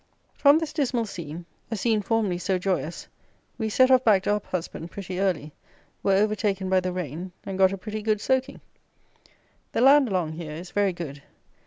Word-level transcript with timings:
From 0.33 0.57
this 0.57 0.73
dismal 0.73 1.05
scene, 1.05 1.45
a 1.69 1.75
scene 1.75 2.01
formerly 2.01 2.39
so 2.39 2.57
joyous, 2.57 3.07
we 3.59 3.69
set 3.69 3.91
off 3.91 4.03
back 4.03 4.23
to 4.23 4.31
Uphusband 4.31 4.89
pretty 4.89 5.19
early, 5.19 5.53
were 6.01 6.13
overtaken 6.15 6.71
by 6.71 6.79
the 6.79 6.91
rain, 6.91 7.33
and 7.45 7.55
got 7.55 7.71
a 7.71 7.77
pretty 7.77 8.01
good 8.01 8.19
soaking. 8.19 8.61
The 9.73 9.81
land 9.81 10.07
along 10.09 10.31
here 10.31 10.53
is 10.53 10.71
very 10.71 10.91
good. 10.91 11.21